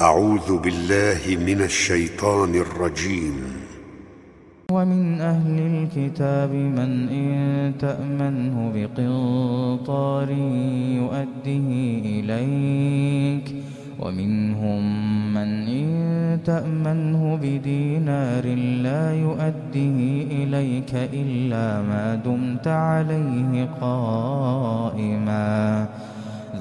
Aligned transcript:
أعوذ 0.00 0.58
بالله 0.58 1.44
من 1.46 1.62
الشيطان 1.62 2.54
الرجيم. 2.54 3.34
ومن 4.70 5.20
أهل 5.20 5.58
الكتاب 5.58 6.50
من 6.50 7.08
إن 7.08 7.72
تأمنه 7.78 8.72
بقنطار 8.74 10.30
يؤده 10.90 11.68
إليك. 12.04 13.54
ومنهم 14.00 14.82
من 15.34 15.68
إن 15.68 16.38
تأمنه 16.44 17.38
بدينار 17.42 18.44
لا 18.82 19.14
يؤده 19.14 19.96
إليك 20.30 20.94
إلا 20.94 21.82
ما 21.82 22.20
دمت 22.24 22.68
عليه 22.68 23.68
قائماً. 23.80 25.88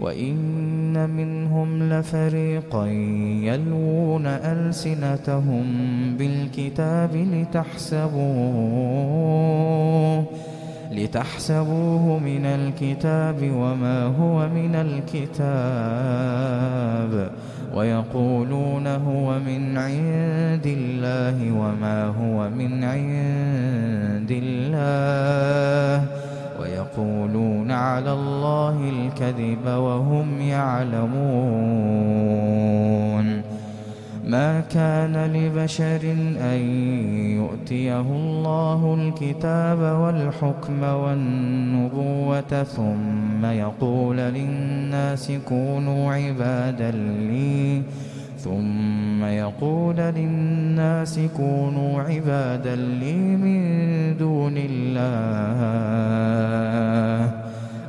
وإن 0.00 1.10
منهم 1.10 1.82
لفريقا 1.92 2.86
يلوون 3.42 4.26
ألسنتهم 4.26 5.64
بالكتاب 6.18 7.16
لتحسبوه 7.16 8.78
لتحسبوه 10.92 12.18
من 12.18 12.46
الكتاب 12.46 13.36
وما 13.42 14.04
هو 14.04 14.48
من 14.48 14.74
الكتاب 14.74 16.28
ويقولون 17.74 18.86
هو 18.86 19.38
من 19.38 19.78
عند 19.78 20.66
الله 20.66 21.52
وما 21.52 22.04
هو 22.06 22.50
من 22.50 22.84
عند 22.84 24.30
الله 24.42 26.06
ويقولون 26.98 27.70
على 27.70 28.12
الله 28.12 28.90
الكذب 28.90 29.66
وهم 29.66 30.40
يعلمون. 30.40 31.08
ما 34.24 34.60
كان 34.60 35.16
لبشر 35.32 36.00
أن 36.40 36.60
يؤتيه 37.36 38.00
الله 38.00 38.94
الكتاب 38.94 39.78
والحكم 39.78 40.82
والنبوة 40.82 42.62
ثم 42.62 43.44
يقول 43.44 44.16
للناس 44.16 45.32
كونوا 45.48 46.12
عبادا 46.12 46.90
لي 46.90 47.82
ثم 48.38 49.24
يقول 49.24 49.96
للناس 49.96 51.20
كونوا 51.36 52.02
عبادا 52.02 52.76
لي 52.76 53.12
من 53.14 53.60
دون 54.16 54.54
الله 54.56 55.88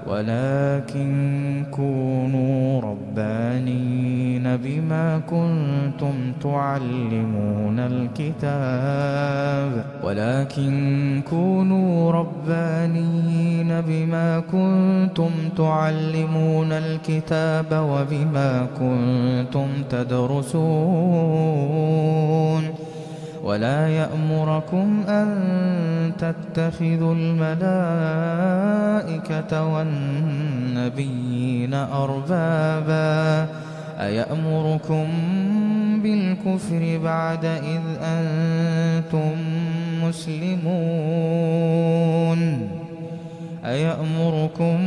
ولكن 0.08 1.66
كونوا 1.72 2.82
ربانين. 2.82 4.09
بما 4.58 5.22
كنتم 5.30 6.14
تعلمون 6.44 7.80
الكتاب 7.80 9.86
ولكن 10.04 11.22
كونوا 11.30 12.12
ربانين 12.12 13.82
بما 13.82 14.40
كنتم 14.40 15.30
تعلمون 15.58 16.72
الكتاب 16.72 17.66
وبما 17.72 18.68
كنتم 18.80 19.68
تدرسون 19.90 21.50
ولا 23.44 23.88
يأمركم 23.88 25.04
أن 25.08 25.30
تتخذوا 26.20 27.16
الملائكة 27.16 27.80
والنبيين 29.74 31.74
أربابا 31.74 33.48
أيأمركم 34.00 35.08
بالكفر 36.04 37.00
بعد 37.04 37.46
إذ 37.46 37.82
أنتم 38.02 39.32
مسلمون؟ 40.04 40.70
أيأمركم 43.66 44.78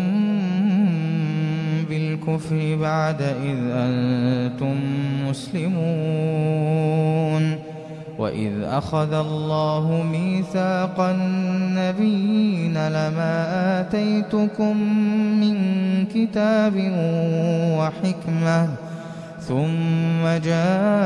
بالكفر 1.89 2.77
بعد 2.81 3.23
إذ 3.23 3.59
أنتم 3.71 4.77
مسلمون؟ 5.29 6.93
وإذ 8.19 8.63
أخذ 8.63 9.13
الله 9.13 10.05
ميثاق 10.13 11.01
النبيين 11.01 12.75
لما 12.89 13.81
آتيتكم 13.81 14.77
من 15.41 15.57
كتاب 16.15 16.75
وحكمة 17.79 18.92
ثم 19.49 20.23
جاءكم 20.45 20.97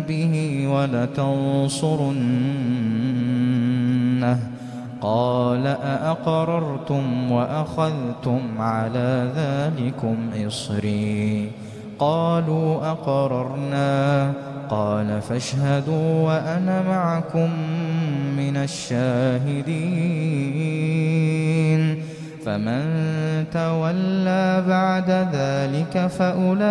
به 0.07 0.33
ولتنصرنه. 0.67 2.03
قال 5.01 5.67
أأقررتم 5.67 7.31
وأخذتم 7.31 8.39
على 8.57 9.31
ذلكم 9.35 10.15
إصري. 10.47 11.51
قالوا 11.99 12.91
أقررنا. 12.91 14.31
قال 14.69 15.21
فاشهدوا 15.21 16.21
وأنا 16.21 16.81
معكم 16.89 17.49
من 18.37 18.57
الشاهدين. 18.57 19.73
فمن 22.45 22.83
تولى 23.53 24.63
بعد 24.67 25.09
ذلك 25.33 26.07
فأولئك 26.07 26.65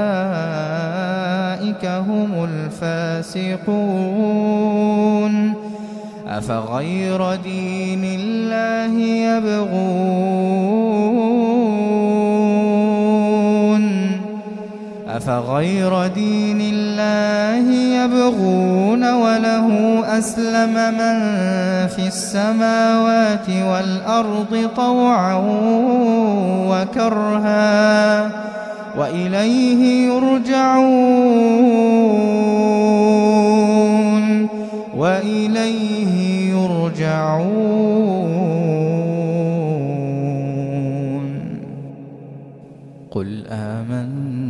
هم 1.87 2.45
الفاسقون. 2.45 3.63
أفغير 6.29 7.35
دين 7.35 8.05
الله 8.05 9.01
يبغون؟ 9.01 11.32
أفغير 15.17 16.07
دين 16.07 16.61
الله 16.61 17.73
يبغون 17.75 19.13
وله 19.13 19.69
أسلم 20.19 20.75
من 20.75 21.19
في 21.87 22.07
السماوات 22.07 23.49
والأرض 23.49 24.71
طوعا 24.77 25.35
وكرها 26.69 28.31
وإليه 28.99 30.07
يرجعون 30.07 31.03
وإليه 34.97 36.53
يرجعون. 36.53 37.83
قل 43.11 43.47
آمنا 43.51 44.42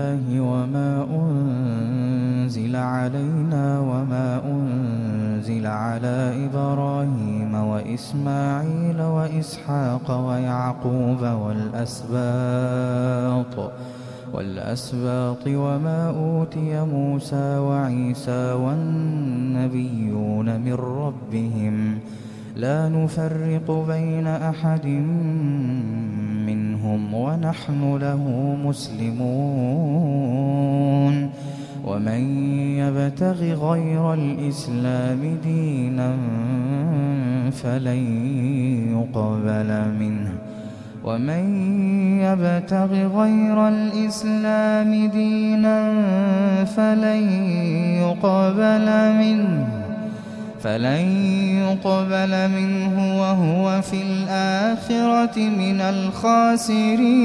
بالله 0.00 0.40
وما 0.40 1.06
أنزل 1.10 2.76
علينا 2.76 3.80
وما 3.80 4.42
أنزل 4.44 5.66
على 5.66 6.46
إبراهيم 6.46 7.54
وإسماعيل 7.54 9.02
وإسحاق 9.02 10.26
ويعقوب 10.26 11.22
والأسباط 11.42 12.12
والأسباط 14.32 15.46
وما 15.46 16.08
أوتي 16.08 16.84
موسى 16.84 17.58
وعيسى 17.58 18.52
والنبيون 18.52 19.80
من 20.60 20.74
ربهم 20.74 21.98
لا 22.56 22.88
نفرق 22.88 23.84
بين 23.88 24.26
أحد 24.26 24.86
ونحن 27.14 27.96
له 27.96 28.56
مسلمون. 28.64 30.30
ومن 31.86 32.22
يبتغ 32.78 33.42
غير 33.42 34.14
الإسلام 34.14 35.36
دينا 35.44 36.16
فلن 37.50 38.02
يقبل 38.92 39.70
منه. 40.00 40.32
ومن 41.04 41.44
يبتغ 42.20 42.92
غير 42.92 43.68
الإسلام 43.68 45.08
دينا 45.08 45.94
فلن 46.64 47.22
يقبل 48.00 48.88
منه. 49.18 49.79
فلن 50.64 51.04
يقبل 51.58 52.48
منه 52.48 53.20
وهو 53.20 53.82
في 53.82 54.02
الآخرة 54.02 55.38
من 55.38 55.80
الخاسرين 55.80 57.20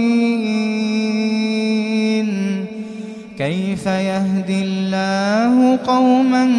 كيف 3.37 3.85
يهدي 3.85 4.63
الله 4.63 5.79
قوما 5.87 6.51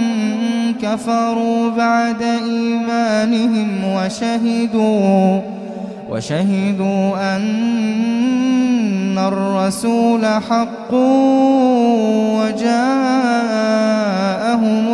كفروا 0.82 1.70
بعد 1.70 2.22
إيمانهم 2.22 3.84
وشهدوا 3.84 5.40
وشهدوا 6.10 7.36
أن 7.36 9.18
الرسول 9.18 10.26
حق 10.26 10.94
وجاءهم 12.36 12.86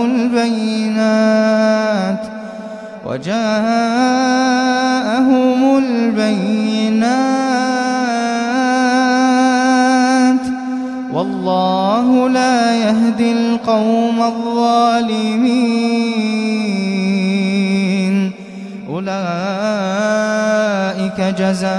البينات 0.05 1.42
وجاءهم 3.13 3.43
البينات 5.79 7.03
والله 11.13 12.29
لا 12.29 12.77
يهدي 12.77 13.33
القوم 13.33 14.23
الظالمين. 14.23 15.53
أولئك 18.89 19.21
جزاؤهم 21.39 21.77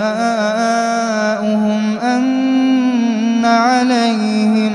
أن 1.97 3.45
عليهم 3.45 4.73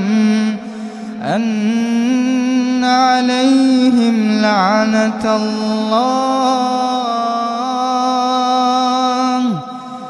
أن 1.22 2.84
عليهم 2.84 4.40
لعنة 4.42 5.36
الله. 5.36 6.37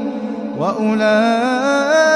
وأولئك 0.60 2.07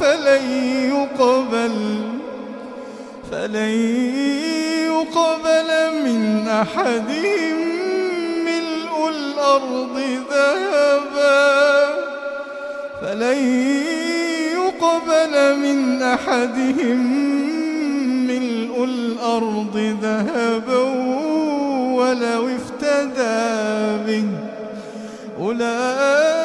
فلن 0.00 0.44
يقبل 0.94 1.76
فلن 3.30 3.74
يقبل 4.88 5.70
من 6.04 6.48
أحدهم 6.48 7.56
ملء 8.44 9.08
الأرض 9.08 9.96
ذهبا 10.30 11.40
فلن 13.02 13.38
يقبل 14.52 15.56
من 15.56 16.02
أحدهم 16.02 17.00
ملء 18.26 18.84
الأرض 18.84 19.96
ذهبا 20.02 20.82
ولو 21.98 22.48
افتدى 22.48 23.40
به. 24.06 24.26
أولئك 25.40 26.39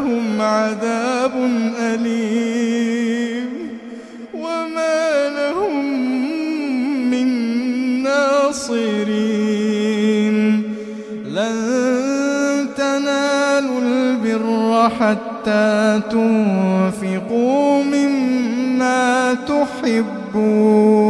لهم 0.00 0.40
عذاب 0.40 1.32
أليم 1.80 3.48
وما 4.34 5.28
لهم 5.28 5.84
من 7.10 7.28
ناصرين. 8.02 8.76
لن 11.26 12.66
تنالوا 12.76 13.80
البر 13.80 14.90
حتى 15.00 16.00
تنفقوا 16.10 17.84
مما 17.84 19.34
تحبون. 19.34 21.00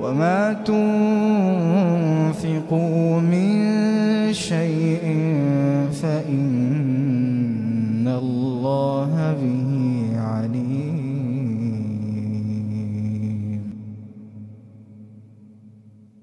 وما 0.00 0.52
تنفقوا 2.42 3.20
من 3.20 3.50
شيء 4.32 4.69